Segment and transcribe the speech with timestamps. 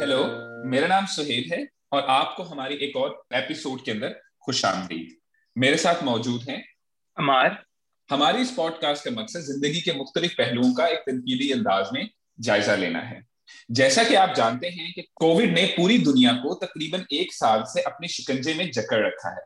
[0.00, 0.24] Hello
[0.68, 4.08] मेरा नाम सुहेल है और आपको हमारी एक और एपिसोड के अंदर
[4.44, 5.14] खुश आमदीद।
[5.56, 6.58] मेरे साथ मौजूद हैं
[7.16, 7.64] अमार।
[8.10, 12.08] हमारी इस पॉडकास्ट का मकसद ज़िंदगी के मुख्तलिफ़ पहलुओं का एक तनकीदी अंदाज में
[12.40, 13.22] जायजा लेना है।
[13.70, 17.82] जैसा कि आप जानते हैं कि कोविड ने पूरी दुनिया को तकरीबन एक साल से
[17.82, 19.44] अपने शिकंजे में जकड़ रखा है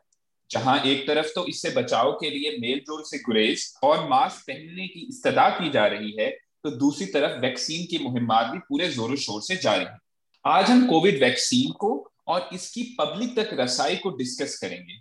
[0.51, 4.87] जहाँ एक तरफ़ तो इससे बचाव के लिए मेल जोल से गुरेज और मास्क पहनने
[4.87, 6.29] की इस्तदा की जा रही है
[6.63, 10.10] तो दूसरी तरफ़ वैक्सीन की मुहिमात भी पूरे जोरों शोर से जारी है।
[10.45, 11.89] आज हम कोविड वैक्सीन को
[12.27, 14.93] और इसकी पब्लिक तक रसाई को डिस्कस करेंगे।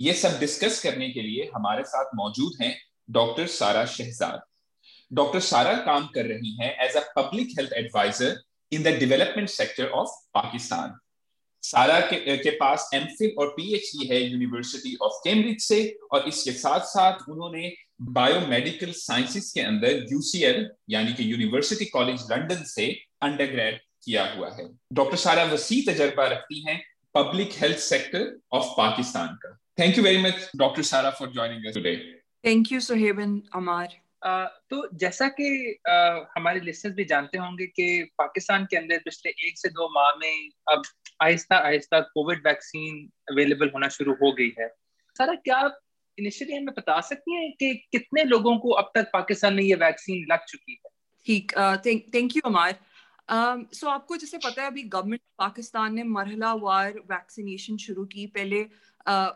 [0.00, 2.74] ये सब डिस्कस करने के लिए हमारे साथ मौजूद हैं
[3.10, 4.40] डॉक्टर सारा शहजाद।
[5.10, 8.36] डॉक्टर सारा काम कर रही हैं as a public health advisor
[8.72, 10.98] in the development sector of Pakistan
[11.62, 13.06] Sara के, के पास एम
[13.38, 17.72] और पीएचडी है यूनिवर्सिटी ऑफ़ कैम्ब्रिज से और इसके साथ साथ उन्होंने
[18.12, 22.92] बायोमेडिकल साइंसेस के अंदर यूसीएल यानी कि यूनिवर्सिटी कॉलेज लंदन से
[23.22, 23.54] अंडर
[24.04, 26.80] किया हुआ है। डॉक्टर सारा वसी तजर्बा रखती हैं
[27.14, 31.74] public health sector of Pakistan का। Thank you very much doctor Sara for joining us
[31.74, 31.96] today
[32.44, 33.96] thank you सोहेबन Ammar
[34.70, 35.48] तो जैसा कि
[35.88, 37.84] uh, हमारे लिस्टर्स भी जानते होंगे कि
[38.18, 40.82] पाकिस्तान के अंदर पिछले एक से दो माह में अब
[41.22, 42.96] Aahista Aahista Covid vaccine
[43.30, 44.68] available होना शुरू हो गई है।
[45.16, 45.78] सारा क्या आप
[46.18, 50.26] इनिशियली हमें बता सकती हैं कि कितने लोगों को अब तक पाकिस्तान में ये वैक्सीन
[50.32, 50.90] लग चुकी है?
[51.26, 51.52] ठीक
[52.14, 52.74] thank you Amar
[53.30, 58.04] so um, so आपको जैसे पता है अभी गवर्नमेंट पाकिस्तान ने मरहला वार वैक्सीनेशन शुरू
[58.04, 58.66] की। पहले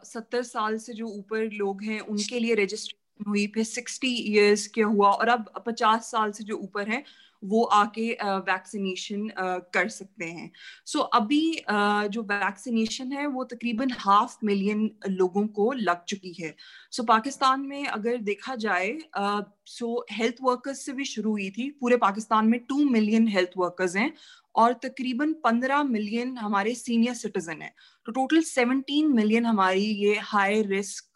[0.05, 4.67] सत्तर uh, साल से जो ऊपर लोग हैं उनके लिए रजिस्ट्रेशन हुई फिर सिक्सटी ईयर्स
[4.67, 7.05] के हुआ और अब पचास साल से जो ऊपर है
[7.43, 9.29] वो आके वैक्सीनेशन
[9.75, 10.51] कर सकते हैं।
[10.87, 11.65] सो so, अभी
[12.09, 16.55] जो वैक्सीनेशन है वो तकरीबन हाफ़ मिलियन लोगों को लग चुकी है।
[16.91, 21.71] सो so, पाकिस्तान में अगर देखा जाए सो हेल्थ वर्कर्स से भी शुरू हुई थी
[21.81, 24.13] पूरे पाकिस्तान में टू मिलियन हेल्थ वर्कर्स हैं
[24.55, 27.75] और तकरीबन पंद्रह मिलियन हमारे सीनियर सिटीजन हैं।
[28.07, 31.11] तो टोटल सेवनटीन मिलियन हमारी ये हाई रिस्क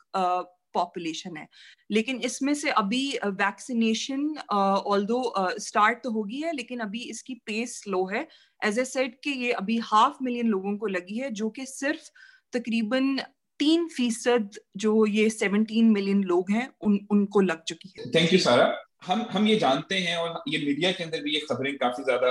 [0.76, 1.46] पॉपुलेशन है।
[1.90, 3.04] लेकिन इसमें से अभी
[3.36, 5.22] वैक्सीनेशन ऑल दो
[5.60, 8.26] स्टार्ट तो होगी है लेकिन अभी इसकी पेस स्लो है।
[8.60, 12.10] एज ए सेट कि ये अभी हाफ़ मिलियन लोगों को लगी है जो कि सिर्फ़
[12.52, 13.16] तकरीबन
[13.60, 18.38] तीन फ़ीसद जो ये सेवनटीन मिलियन लोग हैं उन उनको लग चुकी है। थैंक यू
[18.40, 22.04] सारा हम हम ये जानते हैं और ये मीडिया के अंदर भी ये खबरें काफ़ी
[22.04, 22.30] ज़्यादा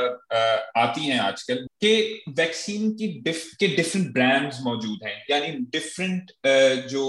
[0.78, 6.32] आती हैं आजकल कि वैक्सीन की डिफ, के डिफरेंट ब्रांड्स मौजूद हैं। यानी डिफरेंट
[6.90, 7.04] जो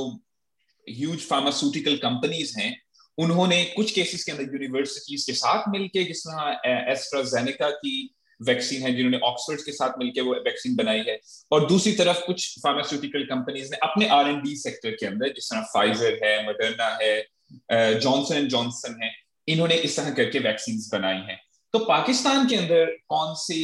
[0.89, 2.75] ह्यूज फार्मास्यूटिकल कंपनीज़ हैं,
[3.19, 7.95] उन्होंने कुछ केसेस के अंदर यूनिवर्सिटीज के साथ मिलके जिस तरह एस्ट्राजेनिका की
[8.41, 11.19] वैक्सीन है, जिन्होंने ऑक्सफोर्ड के साथ मिलकर वो वैक्सीन बनाई है,
[11.53, 15.49] और दूसरी तरफ़ कुछ फार्मास्यूटिकल कंपनीज़ ने अपने आर एंड डी सेक्टर के अंदर, जिस
[15.51, 19.11] तरह फाइजर है मडर्ना है जॉनसन एंड जॉनसन है,
[19.49, 21.41] इन्होंने इस तरह करके वैक्सीन बनाई हैं।
[21.75, 23.57] तो पाकिस्तान के अंदर कौन से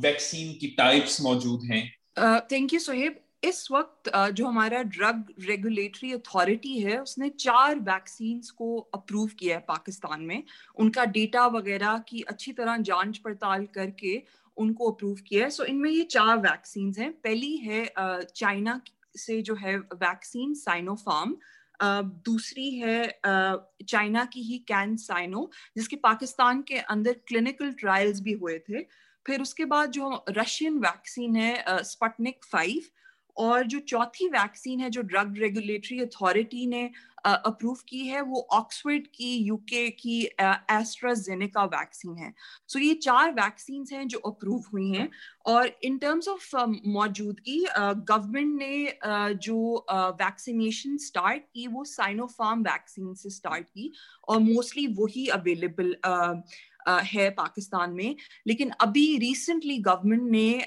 [0.00, 1.82] वैक्सीन की टाइप्स मौजूद हैं?
[2.52, 8.76] थैंक यू सोहेब इस वक्त जो हमारा ड्रग रेगुलेटरी अथॉरिटी है उसने चार वैक्सीन को
[8.94, 10.42] अप्रूव किया है पाकिस्तान में।
[10.76, 14.22] उनका डेटा वगैरह की अच्छी तरह जाँच पड़ताल करके
[14.56, 18.80] उनको अप्रूव किया है। सो so, इनमें ये चार वैक्सीन हैं। पहली है चाइना
[19.16, 21.36] से जो है वैक्सीन साइनोफार्म
[22.26, 28.58] दूसरी है चाइना की ही कैन साइनो जिसके पाकिस्तान के अंदर क्लिनिकल ट्रायल्स भी हुए
[28.68, 28.82] थे।
[29.26, 32.82] फिर उसके बाद जो रशियन वैक्सीन है स्पटनिक फाइव
[33.38, 36.90] और जो चौथी वैक्सीन है जो ड्रग रेगुलेटरी अथॉरिटी ने
[37.26, 40.20] अप्रूव uh, की है वो ऑक्सफर्ड की यूके की
[40.70, 42.32] एस्ट्राजेनेका uh, वैक्सीन है।
[42.68, 45.08] सो so, ये चार वैक्सीन हैं जो अप्रूव हुई हैं
[45.46, 52.62] और इन टर्म्स ऑफ़ मौजूदगी गवर्नमेंट ने uh, जो वैक्सीनेशन uh, स्टार्ट की वो साइनोफार्म
[52.62, 53.92] वैक्सीन से स्टार्ट की
[54.28, 55.96] और मोस्टली वही अवेलेबल
[56.88, 58.16] है पाकिस्तान में,
[58.46, 60.66] लेकिन अभी रिसेंटली गवर्नमेंट ने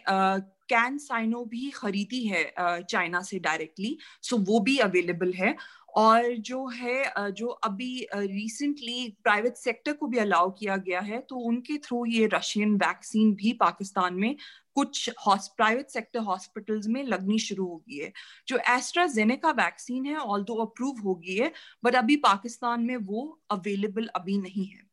[0.70, 2.44] कैन साइनो भी खरीदी है
[2.82, 5.56] चाइना से डायरेक्टली सो वो भी अवेलेबल है।
[5.98, 11.36] और जो है जो अभी रिसेंटली प्राइवेट सेक्टर को भी अलाउ किया गया है तो
[11.48, 14.36] उनके थ्रू ये रशियन वैक्सीन भी पाकिस्तान में
[14.76, 18.12] कुछ प्राइवेट सेक्टर हॉस्पिटल्स में लगनी शुरू हो गई है।
[18.48, 21.52] जो एस्ट्राजेनेका वैक्सीन है ऑल दो अप्रूव हो गई है
[21.84, 24.89] बट अभी पाकिस्तान में वो अवेलेबल अभी नहीं है।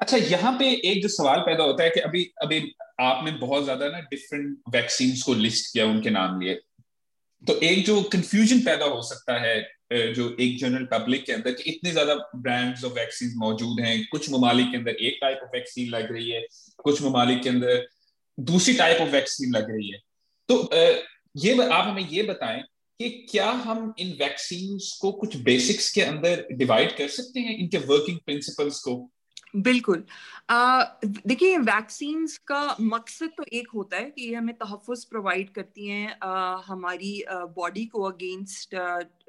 [0.00, 2.60] अच्छा यहाँ पे एक जो सवाल पैदा होता है कि अभी अभी
[3.00, 6.54] आपने बहुत ज़्यादा ना डिफरेंट वैक्सीन को लिस्ट किया उनके नाम लिए।
[7.42, 11.70] तो एक जो कंफ्यूजन पैदा हो सकता है जो एक जनरल पब्लिक के अंदर कि
[11.70, 15.88] इतने ज़्यादा ब्रांड्स ऑफ़ वैक्सीन मौजूद हैं, कुछ ममालिक के अंदर एक टाइप ऑफ़ वैक्सीन
[15.90, 16.44] लग रही है,
[16.84, 17.86] कुछ ममालिक के अंदर
[18.38, 19.98] दूसरी टाइप ऑफ़ वैक्सीन लग रही है।
[20.48, 20.68] तो
[21.36, 22.62] ये आप हमें ये बताएँ
[23.00, 27.78] कि क्या हम इन वैक्सीन को कुछ बेसिक्स के अंदर डिवाइड कर सकते हैं, इनके
[27.78, 29.10] वर्किंग प्रिंसिपल्स को?
[29.54, 30.02] बिल्कुल।
[31.26, 36.16] देखिए वैक्सीन का मकसद तो एक होता है कि ये हमें तहफ़ प्रोवाइड करती हैं
[36.66, 37.22] हमारी
[37.56, 38.74] बॉडी को अगेंस्ट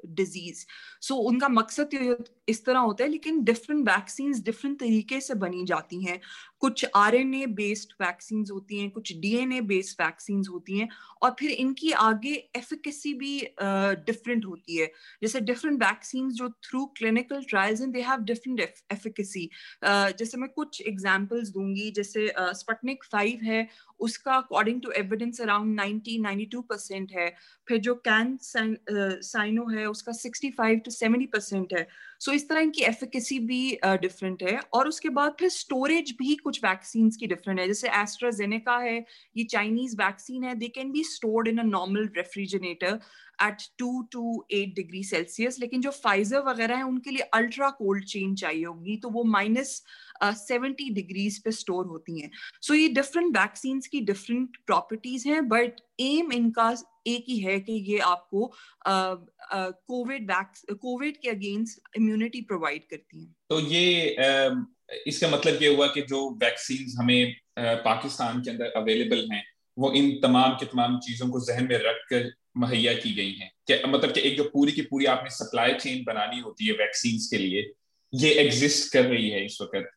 [0.06, 0.64] डिज़ीज़।
[1.02, 5.64] सो, उनका मकसद तो इस तरह होता है, लेकिन डिफरेंट वैक्सीन डिफरेंट तरीके से बनी
[5.66, 6.20] जाती हैं।
[6.62, 10.78] कुछ R N A based vaccine होती हैं कुछ D N A based vaccine होती
[10.78, 10.88] हैं
[11.22, 14.90] और फिर इनकी आगे एफिकेसी भी डिफरेंट uh, होती है।
[15.22, 18.60] जैसे डिफरेंट वैक्सीन जो through clinical trials and they have different
[18.92, 19.48] efficacy
[19.84, 23.66] जैसे मैं कुछ एग्जाम्पल्स दूँगी जैसे स्पटनिक uh, फाइव है
[24.00, 27.28] उसका according to evidence around 90 92 percent है।
[27.68, 31.86] फिर जो कैन साइनो है उसका 65 टू 70 परसेंट है।
[32.22, 36.10] सो so, इस तरह इनकी एफिकेसी भी डिफरेंट uh, है। और उसके बाद फिर स्टोरेज
[36.18, 38.98] भी कुछ वैक्सीन की डिफरेंट है। जैसे एस्ट्राजेनेका है
[39.36, 43.00] ये चाइनीज़ वैक्सीन है। They can be stored in a normal refrigerator
[43.42, 48.04] at two to eight degree Celsius लेकिन जो फाइजर वगैरह है उनके लिए अल्ट्रा कोल्ड
[48.04, 49.82] चेन चाहिए होगी। तो वो माइनस
[50.22, 52.30] सेवेंटी डिग्रीज पे स्टोर होती हैं।
[52.60, 56.74] सो so, ये डिफरेंट वैक्सीन की डिफरेंट प्रॉपर्टीज़ हैं बट एम इनका
[57.06, 58.52] एक ही है कि ये आपको
[58.86, 60.32] कोविड
[60.70, 64.64] कोविड के अगेंस्ट इम्यूनिटी प्रोवाइड करती हैं। तो ये uh,
[65.06, 69.44] इसका मतलब ये हुआ कि जो वैक्सीन हमें uh, पाकिस्तान के अंदर अवेलेबल हैं
[69.78, 73.52] वो इन तमाम के तमाम चीज़ों को जहन में रख कर मुहैया की गई हैं।
[73.86, 77.38] मतलब कि एक जो पूरी की पूरी आपने सप्लाई चेन बनानी होती है वैक्सीन के
[77.38, 77.72] लिए
[78.14, 79.90] ये एग्जिस्ट कर रही है इस वक्त?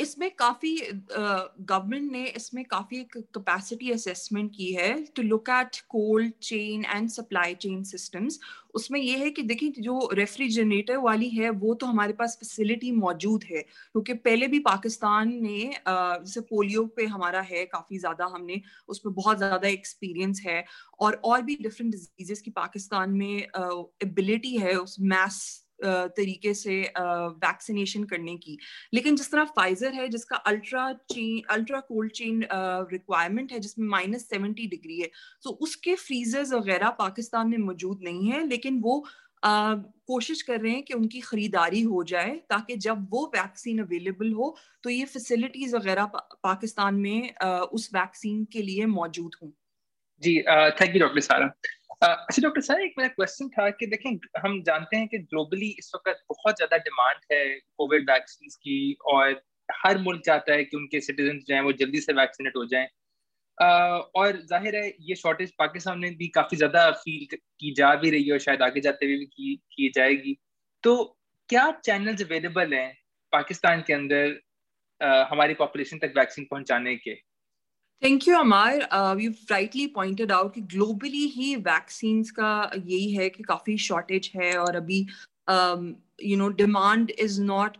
[0.00, 0.76] इसमें काफ़ी
[1.12, 7.08] गवर्नमेंट ने इसमें काफ़ी एक कैपेसिटी असेसमेंट की है to look at cold chain and
[7.08, 8.38] supply chain systems
[8.74, 13.44] उसमें यह है कि देखिए जो रेफ्रिजरेटर वाली है, वो तो हमारे पास फैसिलिटी मौजूद
[13.50, 19.14] है, क्योंकि पहले भी पाकिस्तान ने जैसे पोलियो पे हमारा है, काफ़ी ज़्यादा हमने उसमें
[19.14, 20.64] बहुत ज़्यादा एक्सपीरियंस है
[21.00, 23.36] और और भी डिफरेंट डिजीजेस की पाकिस्तान में
[24.02, 28.58] एबिलिटी है उस मैस तरीके से वैक्सीनेशन करने की।
[28.94, 32.44] लेकिन जिस तरह फाइजर है, जिसका ultra chain ultra cold chain
[32.92, 35.10] requirement है, जिसमें माइनस सेवेंटी डिग्री है
[35.44, 39.04] तो उसके फ्रीजर्स वगैरह पाकिस्तान में मौजूद नहीं है, लेकिन वो
[39.42, 44.54] कोशिश कर रहे हैं कि उनकी खरीदारी हो जाए, ताकि जब वो वैक्सीन अवेलेबल हो
[44.84, 47.34] तो ये फैसिलिटीज़ वगैरह पाकिस्तान में
[47.72, 49.50] उस वैक्सीन के लिए मौजूद हों।
[50.22, 50.40] जी
[50.80, 51.46] थैंक यू डॉक्टर सारा
[52.02, 54.10] अच्छा डॉक्टर साहब एक मेरा क्वेश्चन था कि देखें
[54.44, 57.44] हम जानते हैं कि ग्लोबली इस वक्त बहुत ज़्यादा डिमांड है
[57.78, 62.00] कोविड वैक्सीन की और हर मुल्क चाहता है कि उनके सिटीजन जो हैं वो जल्दी
[62.00, 62.88] से वैक्सीनेट हो जाएँ।
[64.16, 68.24] और ज़ाहिर है ये शॉर्टेज पाकिस्तान में भी काफ़ी ज़्यादा फील की जा भी रही
[68.24, 70.36] है और शायद आगे जाते हुए भी की, की जाएगी।
[70.84, 70.96] तो
[71.48, 72.92] क्या चैनल्स अवेलेबल हैं
[73.32, 74.40] पाकिस्तान के अंदर
[75.30, 77.14] हमारी पॉपुलेशन तक वैक्सीन पहुँचाने के?
[78.02, 78.88] Thank you Ammar
[79.20, 84.56] you rightly pointed out कि ग्लोबली ही वैक्सीन का यही है कि काफ़ी शॉर्टेज है
[84.58, 85.06] और अभी
[86.24, 87.76] you know demand is not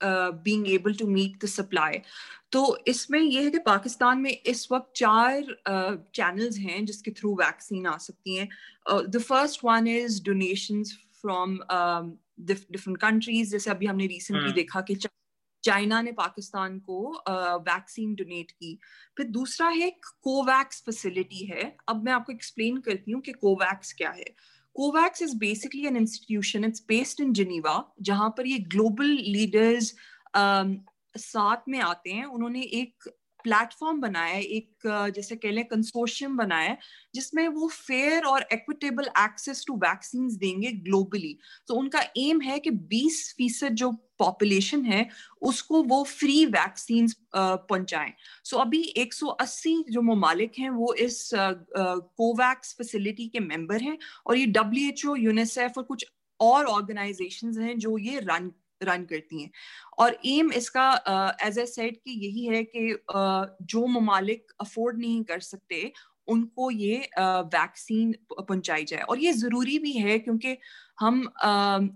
[0.00, 2.00] being able to meet the supply
[2.52, 5.42] तो इसमें यह है कि पाकिस्तान में इस वक्त चार
[6.14, 8.48] चैनल्स uh, हैं जिसके थ्रू वैक्सीन आ सकती हैं।
[8.88, 11.56] The first one is donations from
[12.40, 14.56] different countries जैसे अभी हमने रिसेंटली hmm.
[14.56, 14.94] देखा कि
[15.64, 17.00] चाइना ने पाकिस्तान को
[17.62, 18.78] वैक्सीन डोनेट की।
[19.16, 19.90] फिर दूसरा है
[20.22, 24.34] कोवैक्स फैसिलिटी है। अब मैं आपको एक्सप्लेन करती हूँ कि कोवैक्स क्या है।
[24.76, 29.94] COVAX is basically an institution, it's based in Geneva, जहाँ पर ये ग्लोबल लीडर्स
[31.16, 33.08] साथ में आते हैं। उन्होंने एक
[33.44, 36.78] प्लेटफॉर्म बनाया है, एक जैसे कह लें कंसोर्शियम बनाया है,
[37.14, 41.36] जिसमें वो फेयर और इक्विटेबल एक्सेस टू वैक्सीन देंगे ग्लोबली
[41.68, 45.08] तो उनका एम है कि 20 फ़ीसद जो पॉपुलेशन है,
[45.42, 48.12] उसको वो फ्री वैक्सीन पहुंचाएँ।
[48.44, 54.46] सो अभी 180 जो ममालिक हैं, वो इस कोवैक्स फैसिलिटी के मेंबर हैं और ये
[54.48, 56.04] डब्ल्यू एच यूनिसेफ और कुछ
[56.40, 58.50] और ऑर्गेनाइजेशंस हैं जो ये रन
[58.84, 59.50] रन करती हैं
[59.98, 60.88] और एम इसका
[61.42, 65.92] एज ए सेट कि यही है कि uh, जो ममालिक अफोर्ड नहीं कर सकते
[66.28, 70.56] उनको ये वैक्सीन uh, पहुंचाई जाए और ये ज़रूरी भी है क्योंकि
[71.00, 71.88] हम uh,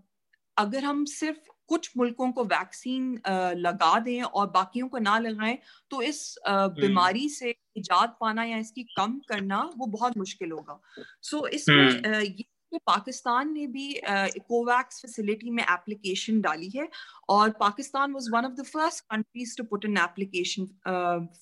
[0.57, 3.13] अगर हम सिर्फ़ कुछ मुल्कों को वैक्सीन
[3.59, 5.59] लगा दें और बाकियों को ना लगाएँ
[5.91, 10.81] तो इस हम्म। बीमारी से इजाद पाना या इसकी कम करना वो बहुत मुश्किल होगा
[11.23, 14.01] सो so, इसमें हम्म। ये कि पाकिस्तान ने भी
[14.49, 16.89] कोवैक्स फैसिलिटी में एप्लीकेशन डाली है
[17.29, 20.67] और Pakistan was one of the first countries to put an application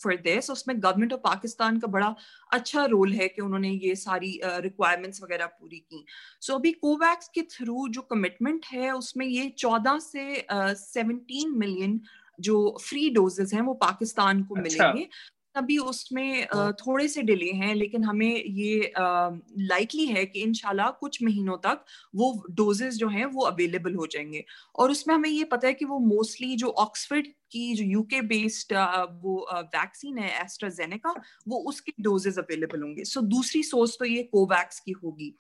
[0.02, 2.14] for this उसमें गवर्नमेंट ऑफ़ पाकिस्तान का बड़ा
[2.52, 6.04] अच्छा रोल है कि उन्होंने ये सारी रिक्वायरमेंट्स uh, वगैरह पूरी की।
[6.40, 11.59] सो so, अभी कोवैक्स के थ्रू जो कमिटमेंट है उसमें ये चौदह से सेवनटीन uh,
[11.59, 12.00] मिलियन
[12.40, 14.87] जो फ्री डोजेस हैं वो पाकिस्तान को अच्छा.
[14.87, 15.09] मिलेंगे।
[15.55, 18.93] अभी उसमें हाँ। थोड़े से डिले हैं लेकिन हमें ये
[19.61, 21.85] लाइकली है कि इनशाला कुछ महीनों तक
[22.15, 24.45] वो डोजेस जो हैं वो अवेलेबल हो जाएँगे।
[24.77, 28.73] और उसमें हमें ये पता है कि वो मोस्टली जो ऑक्सफर्ड की जो यूके बेस्ड
[29.23, 31.15] वो वैक्सीन है एस्ट्राजेनेका
[31.49, 35.35] वो उसके डोजेस अवेलेबल होंगे। सो so, दूसरी सोर्स तो ये कोवैक्स की होगी।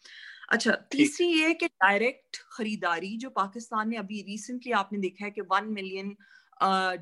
[0.52, 5.40] अच्छा तीसरी ये कि डायरेक्ट खरीदारी जो पाकिस्तान ने अभी रिसेंटली आपने देखा है कि
[5.42, 6.16] वन मिलियन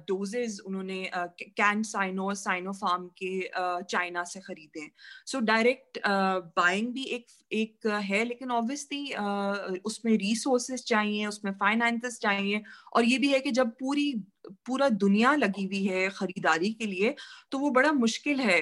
[0.09, 3.40] डोजेज उन्होंने कैन साइनो साइनो फार्म के
[3.85, 4.88] चाइना से खरीदे।
[5.26, 12.62] सो डायरेक्ट बाइंग भी एक एक है, लेकिन ऑब्वियसली उसमें रिसोर्सेज चाहिए, उसमें फाइनेंसेस चाहिए,
[12.95, 14.12] और ये भी है कि जब पूरी,
[14.66, 17.14] पूरा दुनिया लगी हुई है खरीदारी के लिए
[17.52, 18.61] तो वो बड़ा मुश्किल है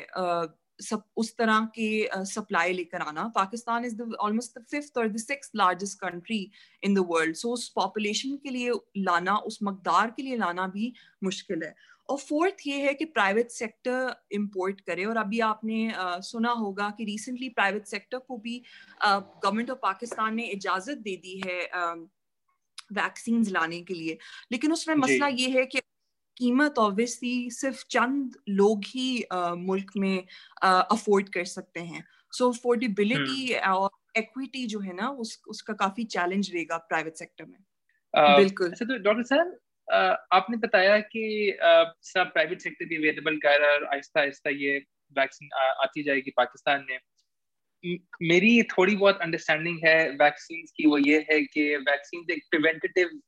[0.80, 5.16] सब उस तरह के सप्लाई लेकर आना। Pakistan is the almost the fifth और the
[5.18, 6.50] six largest country
[6.82, 10.92] in the world so उस पॉपुलेशन के लिए लाना उस मकदार के लिए लाना भी
[11.24, 11.74] मुश्किल है।
[12.08, 16.88] और फोर्थ ये है कि प्राइवेट सेक्टर इंपोर्ट करे। और अभी आपने uh, सुना होगा
[16.98, 18.62] कि रिसेंटली प्राइवेट सेक्टर को भी
[19.02, 21.60] गवर्नमेंट ऑफ़ पाकिस्तान ने इजाज़त दे दी है
[22.92, 24.18] वैक्सीन लाने के लिए।
[24.52, 25.80] लेकिन उसमें मसला ये है कि
[26.40, 29.24] कीमत ऑब्वियसली सिर्फ़ चंद लोग ही
[29.62, 30.24] मुल्क में
[30.62, 33.72] अफोर्ड कर सकते हैं। So affordability hmm.
[33.74, 37.58] और एक्विटी जो है ना उस उसका काफ़ी चैलेंज रहेगा प्राइवेट सेक्टर में।
[38.14, 39.58] uh, बिल्कुल। अच्छा तो डॉक्टर सर
[40.32, 41.22] आपने बताया कि
[42.02, 44.76] सब प्राइवेट सेक्टर भी अवेलेबल कर रहा है आहिस्ता आहिस्ता ये
[45.16, 45.48] वैक्सीन
[45.84, 46.98] आती जाएगी पाकिस्तान में।
[48.22, 53.18] मेरी थोड़ी बहुत अंडरस्टैंडिंग है वैक्सीन की वो ये है कि वैक्सीन एक प्रिवेंटेटिव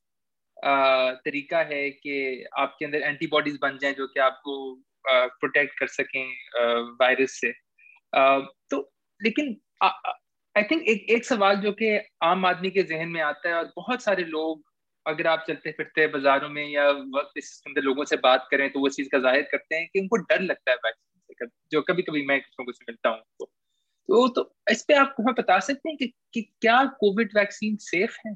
[0.63, 4.57] तरीका है कि आपके अंदर एंटीबॉडीज बन जाएँ जो कि आपको
[5.07, 6.27] प्रोटेक्ट कर सकें
[7.01, 7.53] वायरस से।
[8.71, 8.91] तो
[9.21, 13.55] लेकिन आई थिंक एक एक सवाल जो कि आम आदमी के जहन में आता है
[13.55, 14.63] और बहुत सारे लोग
[15.07, 18.81] अगर आप चलते फिरते बाजारों में या वक्त इस अंदर लोगों से बात करें तो
[18.81, 22.03] वो चीज़ का ज़ाहिर करते हैं कि उनको डर लगता है वैक्सीन से जो कभी
[22.03, 23.45] कभी मैं कुछ लोगों से मिलता हूँ तो,
[24.09, 28.19] तो तो इस पे आप हमें बता सकते हैं कि, कि क्या कोविड वैक्सीन सेफ़
[28.29, 28.35] है?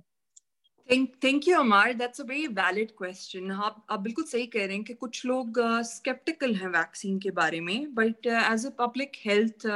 [0.90, 4.84] Thank you Ammar that's a very valid question आप आप बिल्कुल सही कह रहे हैं
[4.84, 9.66] कि कुछ लोग स्केप्टिकल हैं वैक्सीन के बारे में but as a public health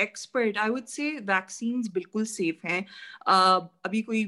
[0.00, 4.24] expert I would say vaccine बिल्कुल सेफ़ हैं। uh, अभी कोई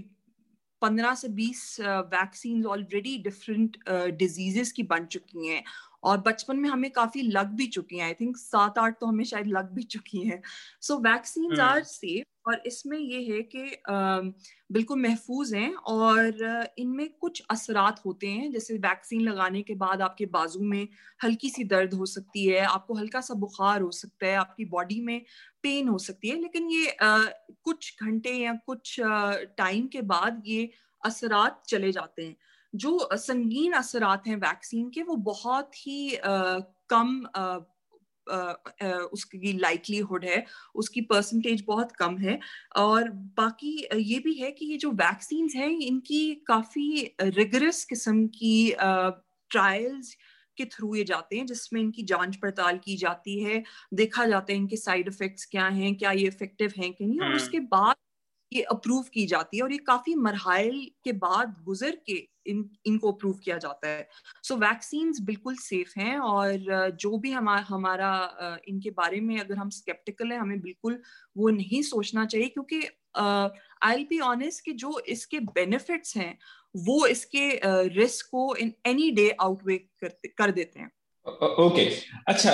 [0.83, 3.77] पंद्रह से बीस वैक्सीन ऑलरेडी डिफरेंट
[4.19, 5.63] डिजीजेस की बन चुकी हैं।
[6.07, 9.25] और बचपन में हमें काफ़ी लग भी चुकी हैं। आई थिंक सात आठ तो हमें
[9.25, 10.43] शायद लग भी चुकी हैं।
[10.83, 13.63] सो वैक्सीन आर सेफ़ और इसमें ये है कि
[14.73, 16.43] बिल्कुल महफूज हैं और
[16.79, 20.87] इनमें कुछ असरात होते हैं। जैसे वैक्सीन लगाने के बाद आपके बाजू में
[21.25, 25.01] हल्की सी दर्द हो सकती है आपको हल्का सा बुखार हो सकता है आपकी बॉडी
[25.03, 25.21] में
[25.63, 27.19] पेन हो सकती है। लेकिन ये आ,
[27.65, 28.97] कुछ घंटे या कुछ
[29.59, 30.71] टाइम के बाद ये
[31.03, 32.37] असरात चले जाते हैं।
[32.77, 36.59] जो संगीन असरात हैं वैक्सीन के वो बहुत ही आ,
[36.91, 37.59] कम आ,
[38.27, 42.39] उसकी लाइकलीहुड है उसकी परसेंटेज बहुत कम है
[42.77, 48.75] और बाकी ये भी है कि ये जो वैक्सीन हैं इनकी काफ़ी रिगरस किस्म की
[49.51, 50.17] ट्रायल्स
[50.59, 53.63] के थ्रू ये जाते हैं जिसमें इनकी जाँच पड़ताल की जाती है
[53.95, 57.27] देखा जाता है इनके साइड इफेक्ट्स क्या हैं क्या ये इफ़ेक्टिव हैं कि नहीं और
[57.27, 57.97] हम्म। उसके बाद
[58.53, 63.13] ये अप्रूव की जाती है और ये काफ़ी मरहल के बाद गुजर के इन इनको
[63.13, 64.09] अप्रूव किया जाता है
[64.43, 69.55] सो so, वैक्सीन बिल्कुल सेफ़ हैं और जो भी हमारा हमारा इनके बारे में अगर
[69.55, 71.01] हम स्केप्टिकल है हमें बिल्कुल
[71.37, 72.83] वो नहीं सोचना चाहिए क्योंकि
[73.83, 76.39] आई बी ऑनेस्ट कि जो इसके बेनिफिट्स हैं
[76.75, 77.49] वो इसके
[77.89, 80.91] रिस्क को इन एनी डे आउटवे कर देते हैं
[81.27, 82.03] ओके okay.
[82.29, 82.53] अच्छा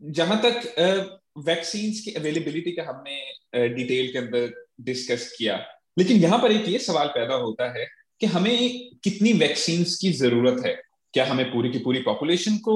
[0.00, 5.56] जहाँ तक वैक्सीन की अवेलेबिलिटी का हमने डिटेल के अंदर डिस्कस किया।
[5.96, 7.86] लेकिन यहाँ पर एक ये सवाल पैदा होता है
[8.20, 10.74] कि हमें कितनी वैक्सीन की ज़रूरत है?
[11.14, 12.74] क्या हमें पूरी की पूरी पॉपुलेशन को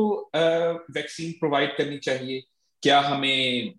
[0.94, 2.42] वैक्सीन प्रोवाइड करनी चाहिए?
[2.82, 3.72] क्या हमें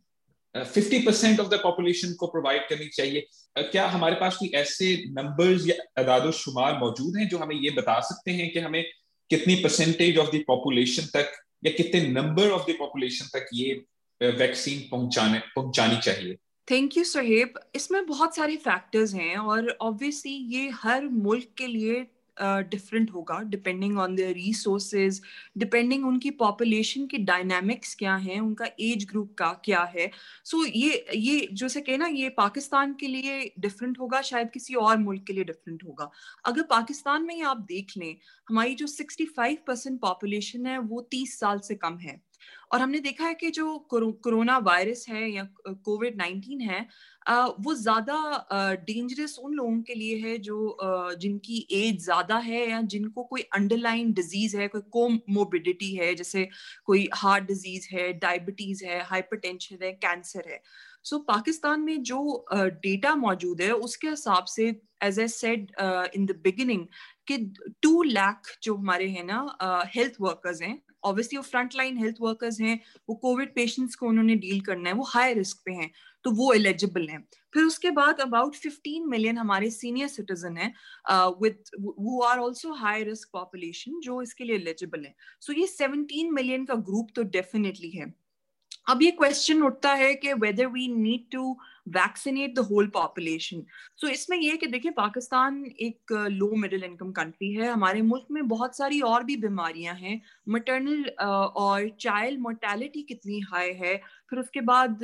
[0.55, 3.27] fifty percent of the population को प्रोवाइड करनी चाहिए?
[3.57, 7.99] क्या हमारे पास कोई ऐसे नंबर्स या अदाद शुमार मौजूद हैं जो हमें ये बता
[8.01, 8.83] सकते हैं कि हमें
[9.29, 11.31] कितनी परसेंटेज ऑफ़ द पॉपुलेशन तक
[11.65, 13.73] या कितने नंबर ऑफ़ द पॉपुलेशन तक ये
[14.21, 16.35] वैक्सीन पहुँचाने, पहुंचानी चाहिए?
[16.71, 22.07] थैंक यू सहेब इसमें बहुत सारे फैक्टर्स हैं और ऑब्वियसली ये हर मुल्क के लिए
[22.37, 25.21] डिफरेंट uh, होगा depending on the resources
[25.57, 30.09] depending उनकी पॉपुलेशन की डायनामिक्स क्या हैं उनका एज ग्रुप का क्या है।
[30.45, 34.73] सो so, ये ये जो से कहना ये पाकिस्तान के लिए डिफरेंट होगा शायद किसी
[34.75, 36.09] और मुल्क के लिए डिफरेंट होगा।
[36.45, 38.15] अगर पाकिस्तान में ही आप देख लें
[38.49, 42.28] हमारी जो 65 परसेंट पॉपुलेशन है वो 30 साल से कम है।
[42.71, 46.87] और हमने देखा है कि जो कोरोना वायरस है या कोविड नाइन्टीन है
[47.29, 48.47] वो ज़्यादा
[48.85, 50.77] डेंजरस उन लोगों के लिए है जो
[51.21, 56.47] जिनकी एज ज़्यादा है या जिनको कोई अंडरलाइन डिज़ीज़ है कोई कोमोबिडिटी है जैसे
[56.85, 60.61] कोई हार्ट डिज़ीज़ है डायबिटीज़ है हाइपरटेंशन है कैंसर है।
[61.03, 64.67] सो so, पाकिस्तान में जो डेटा uh, मौजूद है उसके हिसाब से
[65.03, 65.71] as I said
[66.15, 66.85] in the beginning
[67.27, 67.37] कि
[67.81, 72.59] टू लाख जो हमारे हैं ना हेल्थ वर्कर्स हैं ऑब्वियसली वो फ्रंट लाइन हेल्थ वर्कर्स
[72.61, 72.79] हैं,
[73.09, 75.91] वो कोविड पेशेंट्स को उन्होंने डील करना है, वो हाई रिस्क पे हैं
[76.25, 77.19] तो वो एलिजिबल हैं।
[77.53, 80.73] फिर उसके बाद अबाउट 15 मिलियन हमारे सीनियर सिटीजन हैं
[81.41, 85.67] विद वो are also high risk population जो इसके लिए एलिजिबल है। सो so ये
[85.67, 88.13] 17 मिलियन का ग्रुप तो डेफिनेटली है।
[88.89, 91.57] अब ये क्वेश्चन उठता है कि whether we need to
[91.89, 93.63] vaccinate the whole population
[93.97, 98.47] so इसमें यह कि देखिए पाकिस्तान एक लो मिडिल इनकम कंट्री है। हमारे मुल्क में
[98.47, 104.01] बहुत सारी और भी बीमारियाँ हैं। मटर्नल uh, और चाइल्ड मोर्टेलिटी कितनी हाई है?
[104.29, 104.99] फिर उसके बाद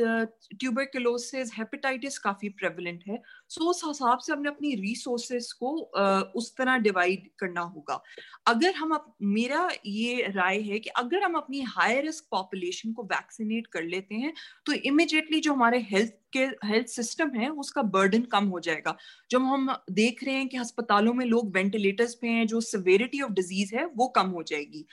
[0.59, 6.23] ट्यूबरकुलोसिस uh, हेपेटाइटिस काफ़ी प्रेवलेंट है। सो उस हिसाब से हमने अपनी रिसोर्सेस को uh,
[6.35, 8.01] उस तरह डिवाइड करना होगा।
[8.47, 13.03] अगर हम अप, मेरा ये राय है कि अगर हम अपनी हाई रिस्क पॉपुलेशन को
[13.05, 14.33] वैक्सीनेट कर लेते हैं
[14.65, 18.95] तो इमिजिएटली जो हमारे हेल्थ के हेल्थ सिस्टम है उसका बर्डन कम हो जाएगा।
[19.31, 23.31] जब हम देख रहे हैं कि अस्पतालों में लोग वेंटिलेटर्स पे हैं जो सिवेरिटी ऑफ़
[23.31, 24.85] डिज़ीज़ है वो कम हो जाएगी।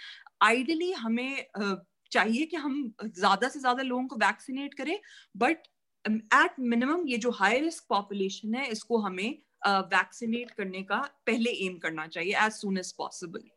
[0.43, 1.47] आइडली हमें
[2.13, 4.99] चाहिए कि हम ज़्यादा से ज़्यादा लोगों को वैक्सीनेट करें
[5.37, 5.67] बट
[6.05, 11.51] एट मिनिमम ये जो हाई रिस्क पॉपुलेशन है इसको हमें वैक्सीनेट uh, करने का पहले
[11.67, 13.51] एम करना चाहिए एज सुन एज पॉसिबल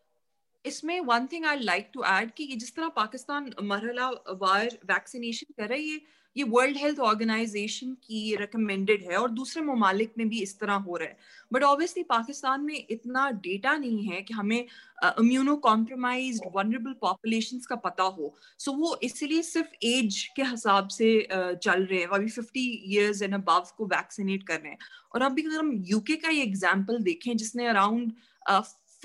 [0.66, 4.10] इसमें one thing I like to add कि ये जिस तरह पाकिस्तान मरहला
[4.40, 6.02] वार वैक्सीनेशन कर रही है ये
[6.44, 11.08] वर्ल्ड हेल्थ ऑर्गेनाइजेशन की रिकमेंडेड है और दूसरे ममालिक में भी इस तरह हो रहा
[11.08, 11.18] है।
[11.54, 17.76] बट ऑब्वियसली पाकिस्तान में इतना डेटा नहीं है कि हमें इम्यूनो कॉम्प्रोमाइज वनरेबल पॉपुलेशन का
[17.76, 22.08] पता हो। सो so, वो इसलिए सिर्फ़ एज के हिसाब से uh, चल रहे हैं
[22.08, 24.78] अभी फिफ्टी ईयर्स एंड अबव को वैक्सीनेट कर रहे हैं।
[25.14, 28.12] और अभी अगर हम यूके का ये एग्ज़ाम्पल देखें जिसने अराउंड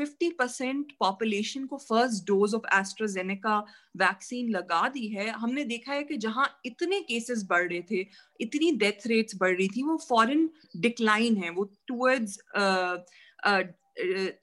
[0.01, 3.59] 50 परसेंट पॉपुलेशन को first dose of AstraZeneca
[3.97, 8.07] vaccine लगा दी है। हमने देखा है कि जहाँ इतने केसेस बढ़ रहे थे,
[8.41, 12.39] इतनी डेथ रेट्स बढ़ रही थी, वो फॉरन डिक्लाइन है, वो टूवर्ड्स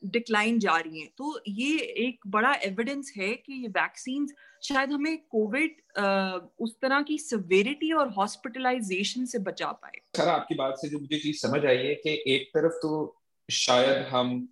[0.06, 4.28] डिक्लाइन जा रही हैं। तो ये एक बड़ा एविडेंस है कि ये वैक्सीन
[4.64, 5.76] शायद हमें कोविड
[6.60, 11.20] उस तरह की सिवेरिटी और हॉस्पिटलाइजेशन से बचा पाए। सर आपकी बात से जो मुझे
[11.20, 12.92] चीज़ समझ आई है कि एक तरफ़ तो
[13.50, 14.48] शायद हम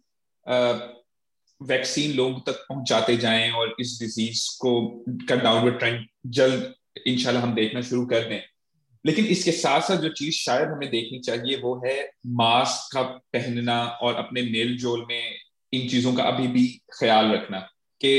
[0.46, 4.82] वैक्सीन लोगों तक पहुंचाते जाएँ और इस डिज़ीज़ को,
[5.30, 6.06] का डाउनवर्ड ट्रेंड
[6.40, 6.74] जल्द
[7.08, 8.42] इंशाल्लाह हम देखना शुरू कर दें।
[9.06, 11.98] लेकिन इसके साथ साथ जो चीज़ शायद हमें देखनी चाहिए वो है
[12.38, 13.02] मास्क का
[13.34, 15.36] पहनना और अपने मेल जोल में
[15.74, 16.68] इन चीज़ों का अभी भी
[17.00, 17.60] ख्याल रखना
[18.02, 18.14] कि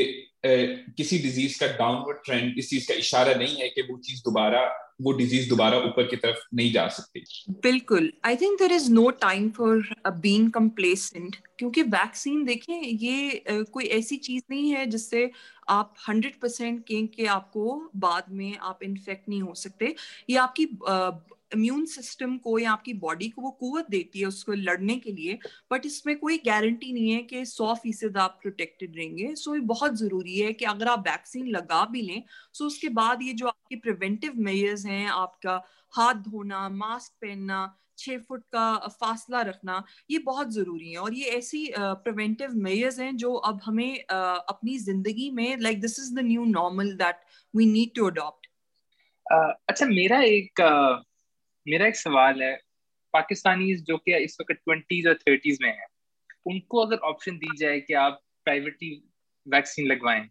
[0.47, 4.61] किसी डिज़ीज़ का डाउनवर्ड ट्रेंड इस चीज़ का इशारा नहीं है कि वो चीज़ दोबारा
[5.03, 9.11] वो डिज़ीज़ दोबारा ऊपर की तरफ़ नहीं जा सकती। बिल्कुल। I think there is no
[9.11, 15.31] time for being complacent क्योंकि वैक्सीन देखें ये uh, कोई ऐसी चीज़ नहीं है जिससे
[15.69, 19.95] आप हंड्रेड परसेंट कहें कि आपको बाद में आप इन्फेक्ट नहीं हो सकते।
[20.31, 24.53] ये आपकी uh, इम्यून सिस्टम को या आपकी बॉडी को वो कुवत देती है उसको
[24.53, 25.39] लड़ने के लिए
[25.73, 29.97] बट इसमें कोई गारंटी नहीं है कि सौ फ़ीसद आप प्रोटेक्टेड रहेंगे। सो ये बहुत
[29.99, 33.77] ज़रूरी है कि अगर आप वैक्सीन लगा भी लें सो उसके बाद ये जो आपकी
[33.77, 35.61] प्रिवेंटिव मेयर्स हैं आपका
[35.95, 37.67] हाथ धोना मास्क पहनना
[37.99, 43.17] छह फुट का फासला रखना ये बहुत ज़रूरी है। और ये ऐसी प्रिवेंटिव मेयर्स हैं
[43.17, 47.67] जो अब हमें uh, अपनी ज़िंदगी में like this is the new normal that we
[47.67, 48.47] need to adopt
[49.69, 51.16] अच्छा मेरा एक uh,
[51.67, 52.55] मेरा एक सवाल है
[53.15, 55.87] पाकिस्तानी जो कि इस वक्त ट्वेंटीज और थर्टीज में है,
[56.47, 58.91] उनको अगर ऑप्शन दी जाए कि आप प्राइवेटली
[59.47, 60.29] वैक्सीन लगवाएँ,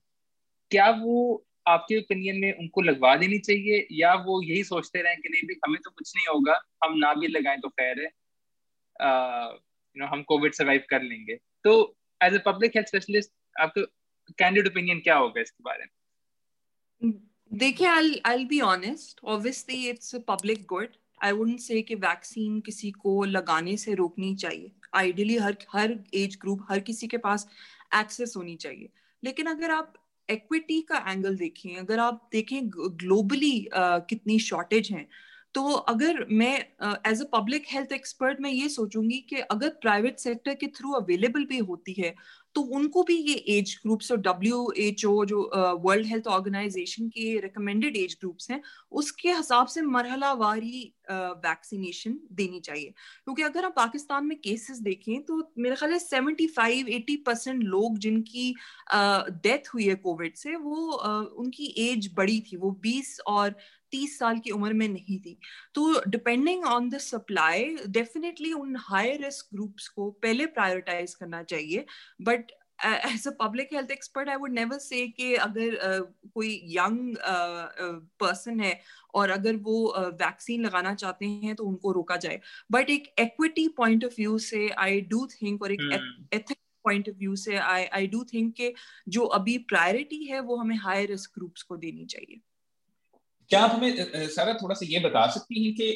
[0.71, 5.29] क्या वो आपके ओपिनियन में उनको लगवा देनी चाहिए या वो यही सोचते रहे कि
[5.29, 10.01] नहीं भाई, हमें तो कुछ नहीं होगा, हम ना भी लगाएँ तो खैर है यू
[10.01, 13.81] नो हम कोविड सर्वाइव कर लेंगे। तो as a public health specialist आपका
[14.39, 17.13] कैंडिडेट ओपिनियन क्या होगा इसके बारे में?
[17.51, 22.91] देखिए I I be honest obviously it's public good I wouldn't say कि वैक्सीन किसी
[22.91, 27.47] को लगाने से रोकनी चाहिए। आइडियली हर हर एज ग्रुप हर किसी के पास
[27.95, 28.89] एक्सेस होनी चाहिए।
[29.23, 29.93] लेकिन अगर आप
[30.29, 35.07] एक्विटी का एंगल देखें अगर आप देखें ग्लोबली uh, कितनी शॉर्टेज है
[35.53, 36.55] तो अगर मैं
[37.09, 41.45] as a public health expert मैं ये सोचूँगी कि अगर प्राइवेट सेक्टर के थ्रू अवेलेबल
[41.45, 42.13] भी होती है
[42.55, 45.41] तो उनको भी ये एज ग्रुप्स और डब्ल्यू एच ओ जो
[45.83, 52.93] वर्ल्ड हेल्थ ऑर्गेनाइजेशन के रिकमेंडेड एज ग्रुप्स हैं, उसके हिसाब से मरहलावारी वैक्सीनेशन देनी चाहिए।
[53.23, 57.97] क्योंकि अगर हम पाकिस्तान में केसेस देखें तो मेरे ख्याल सेवेंटी फाइव एटी परसेंट लोग
[57.99, 58.53] जिनकी
[58.91, 60.75] डेथ हुई है कोविड से, वो
[61.37, 63.55] उनकी एज बड़ी थी, वो बीस और
[63.95, 65.37] तीस साल की उम्र में नहीं थी।
[65.75, 71.85] तो depending on the supply definitely उन हाई रिस्क ग्रुप्स को पहले प्रायोरिटाइज करना चाहिए।
[72.21, 72.51] But
[72.85, 77.15] as a public health expert I would never say कि अगर uh, कोई यंग
[78.19, 78.79] पर्सन uh, uh, है
[79.13, 79.75] और अगर वो
[80.21, 82.39] वैक्सीन uh, लगाना चाहते हैं तो उनको रोका जाए।
[82.71, 85.81] बट एक एक्विटी पॉइंट ऑफ़ व्यू से आई डू थिंक और एक
[86.33, 88.73] एथिक पॉइंट ऑफ़ व्यू से आई आई डू थिंक के
[89.09, 92.41] जो अभी प्रायोरिटी है वो हमें हाई रिस्क ग्रुप्स को देनी चाहिए।
[93.49, 95.87] क्या आप हमें सारा थोड़ा सा ये बता सकती हैं कि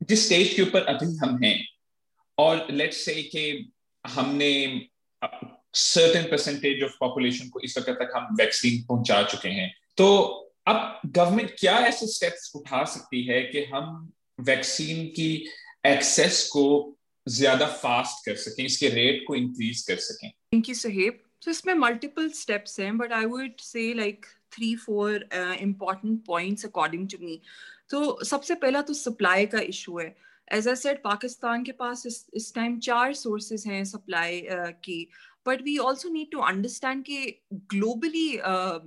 [0.00, 1.58] जिस स्टेज के ऊपर अभी हम हैं,
[2.38, 3.72] और लेट्स से कि
[4.04, 4.52] हमने
[5.74, 10.06] सर्टेन परसेंटेज ऑफ़ पॉपुलेशन को इस वक्त तक हम वैक्सीन पहुँचा चुके हैं। तो
[10.68, 15.30] अब गवर्नमेंट क्या ऐसे स्टेप्स उठा सकती है कि हम वैक्सीन की
[15.86, 16.64] एक्सेस को
[17.26, 20.30] ज़्यादा फास्ट कर सकें, इसके रेट को इंक्रीज कर सकें?
[20.30, 25.28] थैंक यू सहेब तो इसमें मल्टीपल स्टेप्स हैं but I would say like three four
[25.60, 27.40] important points according to me
[27.90, 30.14] तो सबसे पहला तो सप्लाई का इशू है।
[30.52, 35.08] एज आई सेट पाकिस्तान के पास इस इस टाइम चार सोर्सेज हैं सप्लाई uh, की।
[35.46, 38.40] But we also need to understand कि ग्लोबली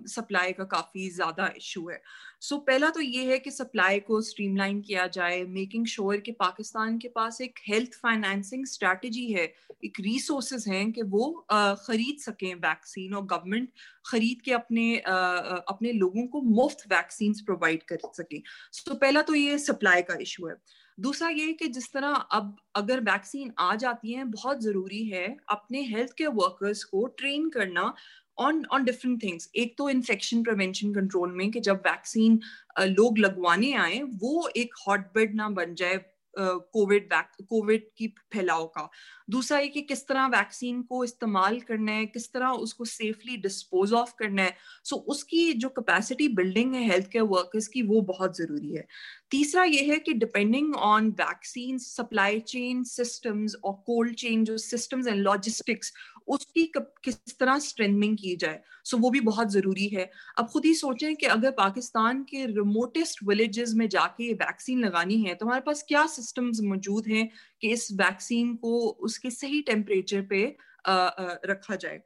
[0.07, 2.01] सप्लाई का काफ़ी ज़्यादा इशू है।
[2.41, 6.25] सो so, पहला तो ये है कि सप्लाई को स्ट्रीमलाइन किया जाए। मेकिंग श्योर sure
[6.25, 9.53] कि पाकिस्तान के पास एक हेल्थ फाइनेंसिंग स्ट्रैटेजी है।
[9.85, 13.69] एक रिसोर्सेज हैं कि वो uh, खरीद सकें वैक्सीन और गवर्नमेंट
[14.05, 18.41] खरीद के अपने uh, अपने लोगों को मुफ़्त वैक्सीन प्रोवाइड कर सकें।
[18.71, 20.55] सो so, पहला तो ये सप्लाई का इशू है।
[20.99, 25.81] दूसरा ये कि जिस तरह अब अगर वैक्सीन आ जाती है, बहुत ज़रूरी है अपने
[25.85, 27.93] हेल्थ केयर वर्कर्स को ट्रेन करना
[28.37, 32.39] ऑन ऑन डिफरेंट थिंग्स एक तो इन्फेक्शन प्रिवेंशन कंट्रोल में कि जब वैक्सीन
[32.81, 35.97] लोग लगवाने आए, वो एक हॉटबेड ना बन जाए
[36.39, 37.13] कोविड
[37.49, 38.89] कोविड की फैलाव का।
[39.29, 43.93] दूसरा ये कि किस तरह वैक्सीन को इस्तेमाल करना है किस तरह उसको सेफली डिस्पोज
[43.93, 48.01] ऑफ़ करना है सो so, उसकी जो कैपेसिटी बिल्डिंग है हेल्थ केयर वर्कर्स की वो
[48.01, 48.87] बहुत ज़रूरी है।
[49.31, 55.07] तीसरा ये है कि depending on vaccine supply chain systems और कोल्ड चेन जो सिस्टम्स
[55.07, 55.93] एंड लॉजिस्टिक्स
[56.29, 60.65] उसकी किस तरह स्ट्रेंथनिंग की जाए। सो so, वो भी बहुत ज़रूरी है। अब खुद
[60.65, 65.45] ही सोचें कि अगर पाकिस्तान के रिमोटेस्ट विलेजेस में जाके ये वैक्सीन लगानी है तो
[65.45, 67.29] हमारे पास क्या सिस्टम्स मौजूद हैं
[67.61, 72.01] कि इस वैक्सीन को उसके सही टेम्परेचर पे आ, आ, रखा जाए।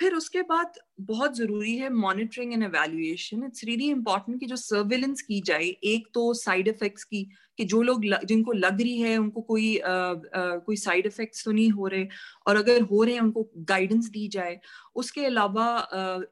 [0.00, 5.22] फिर उसके बाद बहुत ज़रूरी है monitoring and evaluation it's really important कि जो सर्विलेंस
[5.22, 7.22] की जाए एक तो साइड इफेक्ट्स की
[7.58, 10.14] कि जो लोग जिनको लग रही है उनको कोई आ, आ,
[10.56, 12.06] कोई साइड इफेक्ट्स तो नहीं हो रहे
[12.46, 14.58] और अगर हो रहे हैं उनको गाइडेंस दी जाए।
[14.94, 15.66] उसके अलावा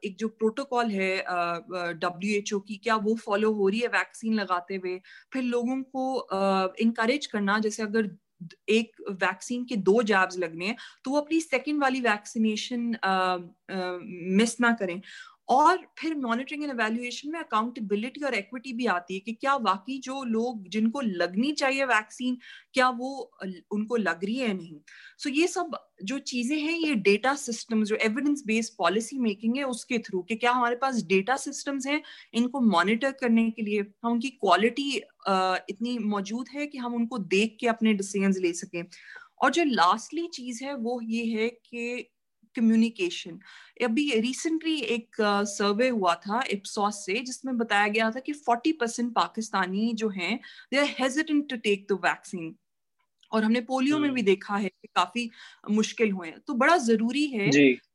[0.05, 1.17] एक जो प्रोटोकॉल है
[1.93, 4.99] डब्ल्यू एच ओ की क्या वो फॉलो हो रही है वैक्सीन लगाते हुए?
[5.33, 8.09] फिर लोगों को इंकरेज करना जैसे अगर
[8.69, 10.75] एक वैक्सीन के दो जैब्स लगने हैं
[11.05, 12.95] तो वो अपनी सेकेंड वाली वैक्सीनेशन
[14.37, 15.01] मिस ना करें।
[15.49, 19.97] और फिर मॉनिटरिंग एंड एवेल्युएशन में अकाउंटेबिलिटी और एक्विटी भी आती है कि क्या वाकई
[20.03, 22.37] जो लोग जिनको लगनी चाहिए वैक्सीन
[22.73, 23.09] क्या वो
[23.71, 24.79] उनको लग रही है नहीं?
[25.17, 29.57] सो so ये सब जो चीज़ें हैं, ये डेटा सिस्टम जो एविडेंस बेस्ड पॉलिसी मेकिंग
[29.57, 32.01] है, उसके थ्रू कि क्या हमारे पास डेटा सिस्टम्स हैं,
[32.33, 37.57] इनको मॉनिटर करने के लिए हम उनकी क्वालिटी इतनी मौजूद है कि हम उनको देख
[37.59, 38.83] के अपने डिसीज़न ले सकें।
[39.41, 42.09] और जो लास्टली चीज़ है, वो ये है कि
[42.59, 43.39] कम्युनिकेशन
[43.83, 48.73] अभी रिसेंटली एक सर्वे uh, हुआ था इप्सॉस से जिसमें बताया गया था कि 40
[48.79, 50.39] परसेंट पाकिस्तानी जो हैं
[50.71, 52.55] they are hesitant to take the vaccine
[53.31, 55.29] और हमने पोलियो में भी हम्म। देखा है कि काफ़ी
[55.69, 57.49] मुश्किल हुए तो बड़ा ज़रूरी है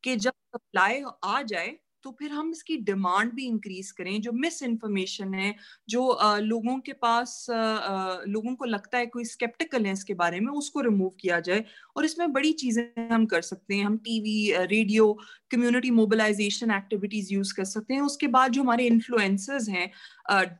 [0.05, 4.63] कि जब सप्लाई आ जाए तो फिर हम इसकी डिमांड भी इंक्रीज करें जो मिस
[4.63, 5.55] इन्फॉर्मेशन है
[5.89, 6.03] जो
[6.41, 11.11] लोगों के पास लोगों को लगता है कोई स्केप्टिकल है इसके बारे में उसको रिमूव
[11.21, 11.65] किया जाए
[11.97, 14.37] और इसमें बड़ी चीज़ें हम कर सकते हैं। हम TV
[14.67, 15.13] radio
[15.51, 19.91] community mobilisation activities use कर सकते हैं। उसके बाद जो हमारे इन्फ्लुएंसर्स हैं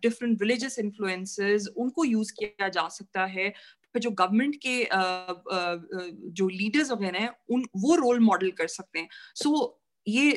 [0.03, 3.49] डिफरेंट विलेजेस इन्फ्लुएंसर्स उनको यूज़ किया जा सकता है।
[3.95, 4.83] फिर जो गवर्नमेंट के
[6.33, 10.31] जो लीडर्स वगैरह हैं उन वो रोल मॉडल कर सकते हैं। सो so, ये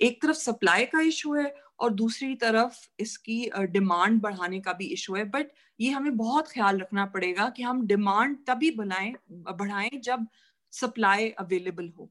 [0.00, 5.14] एक तरफ़ सप्लाई का इशू है और दूसरी तरफ़ इसकी डिमांड बढ़ाने का भी इशू
[5.14, 10.26] है। बट ये हमें बहुत ख्याल रखना पड़ेगा कि हम डिमांड तभी बनाएँ बढ़ाएँ जब
[10.72, 12.10] सप्लाई अवेलेबल हो।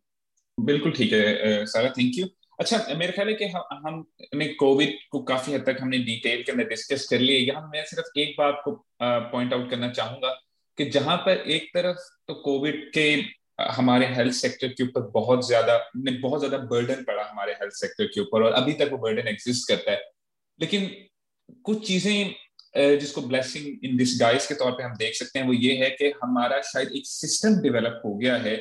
[0.57, 2.27] बिल्कुल ठीक है सारा थैंक यू
[2.59, 6.51] अच्छा मेरे ख्याल है कि हम हमने कोविड को काफ़ी हद तक हमने डिटेल के
[6.51, 8.71] अंदर डिस्कस कर लिया। यहाँ मैं सिर्फ़ एक बात को
[9.01, 10.29] पॉइंट आउट करना चाहूँगा
[10.77, 11.97] कि जहाँ पर एक तरफ़
[12.27, 13.05] तो कोविड के
[13.71, 18.21] हमारे हेल्थ सेक्टर के ऊपर बहुत ज़्यादा बहुत ज़्यादा बर्डन पड़ा हमारे हेल्थ सेक्टर के
[18.21, 20.01] ऊपर और अभी तक वो बर्डन एग्जिस्ट करता है।
[20.59, 20.89] लेकिन
[21.65, 25.53] कुछ चीज़ें जिसको ब्लेसिंग इन दिस गाइस के तौर पे हम देख सकते हैं, वो
[25.53, 28.55] ये है कि हमारा शायद एक सिस्टम डेवलप हो गया है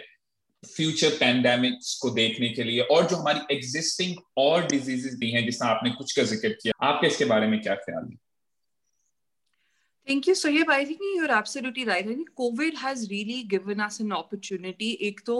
[0.62, 5.68] फ्यूचर पैंडेमिक्स को देखने के लिए और जो हमारी एग्जिस्टिंग और डिजीजेस भी हैं जिसमें
[5.68, 8.16] आपने कुछ का ज़िक्र किया। आपके इसके बारे में क्या ख्याल है?
[10.10, 10.68] Thank you, Sohib.
[10.68, 12.04] I think you're absolutely right.
[12.04, 14.88] I think COVID has really given us an opportunity.
[15.08, 15.36] एक तो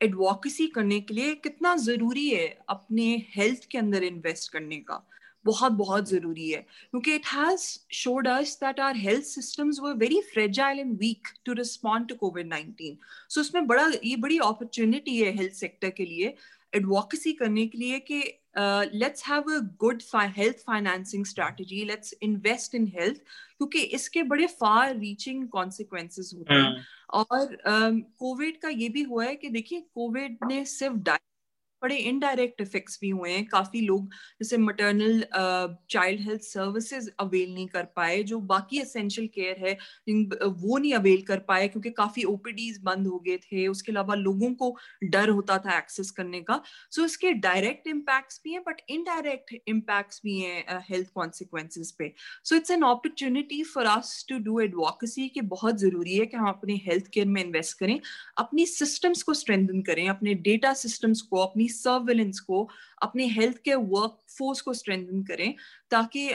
[0.00, 3.04] एडवोकेसी करने के लिए कितना ज़रूरी है अपने
[3.36, 5.00] हेल्थ के अंदर इन्वेस्ट करने का
[5.44, 10.20] बहुत बहुत ज़रूरी है क्योंकि it has showed us that our health systems were very
[10.32, 12.94] fragile and weak to respond to COVID 19
[13.34, 16.34] so उसमें बड़ा ये बड़ी अपॉर्चुनिटी है हेल्थ सेक्टर के लिए
[16.72, 18.22] एडवोकेसी करने के लिए कि
[18.94, 20.02] let's have a good
[20.36, 23.20] health financing strategy let's invest in health
[23.58, 27.56] क्योंकि इसके बड़े फार रीचिंग कॉन्सिक्वेंसेस होते हैं हाँ। और
[28.18, 30.96] कोविड um, का ये भी हुआ है कि देखिए कोविड ने सिर्फ़
[31.84, 34.08] बड़े इनडायरेक्ट इफेक्ट्स भी हुए हैं। काफ़ी लोग
[34.40, 35.24] जैसे maternal
[35.90, 39.72] child health services avail नहीं कर पाए जो बाकी एसेंशियल केयर है
[40.08, 44.52] वो नहीं अवेल कर पाए क्योंकि काफ़ी ओपीडीज बंद हो गए थे। उसके अलावा लोगों
[44.54, 44.74] को
[45.06, 49.54] डर होता था एक्सेस करने का। सो so, इसके डायरेक्ट इम्पैक्ट्स भी हैं बट इनडायरेक्ट
[49.68, 52.12] इम्पैक्ट्स भी हैं हेल्थ कॉन्सिक्वेंसेज पे।
[52.44, 56.48] So it's an opportunity for us to do advocacy कि बहुत ज़रूरी है कि हम
[56.48, 57.98] अपने हेल्थ केयर में इन्वेस्ट करें
[58.38, 62.68] अपनी सिस्टम्स को स्ट्रेंथन करें अपने डेटा सिस्टम्स को अपनी सर्विलेंस को,
[63.02, 65.54] अपने हेल्थ केयर वर्क फोर्स को स्ट्रेंथन करें,
[65.90, 66.28] ताकि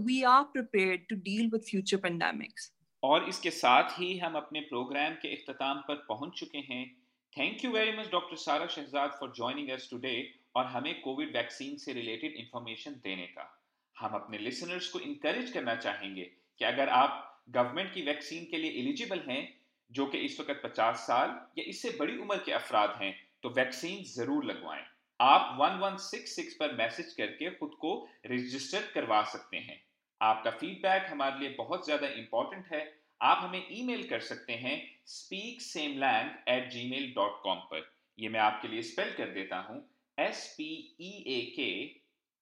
[0.00, 2.70] we are prepare to deal with future pandemics
[3.02, 6.84] और इसके साथ ही हम अपने प्रोग्राम के अख्ताम पर पहुँच चुके हैं।
[7.32, 10.14] Thank you very much doctor Sara Shahzad for joining us today
[10.56, 13.50] और हमें कोविड वैक्सीन से रिलेटेड इंफॉर्मेशन देने का।
[13.96, 16.22] हम अपने लिसनर्स को इनकरेज करना चाहेंगे
[16.60, 17.20] कि अगर आप
[17.50, 19.42] गवर्नमेंट की वैक्सीन के लिए एलिजिबल हैं,
[19.90, 23.14] जो कि इस वक्त 50 साल या इससे बड़ी उम्र के अफराद हैं
[23.44, 24.82] तो वैक्सीन ज़रूर लगवाएँ।
[25.20, 27.90] आप 1166 पर मैसेज करके खुद को
[28.26, 29.80] रजिस्टर करवा सकते हैं।
[30.20, 32.82] आपका फीडबैक हमारे लिए बहुत ज़्यादा इंपॉर्टेंट है।
[33.20, 34.76] आप हमें ईमेल कर सकते हैं
[35.08, 39.58] speak same lang at Gmail dot com पर। यह मैं आपके लिए स्पेल कर देता
[39.68, 39.82] हूँ।
[40.18, 41.70] S P E A K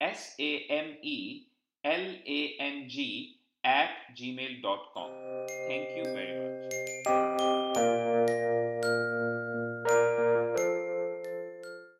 [0.01, 1.19] S A M E
[1.83, 3.09] L A N G
[3.63, 5.11] at Gmail dot com
[5.49, 6.82] thank you very much